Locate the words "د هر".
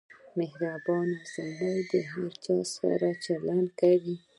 1.91-2.29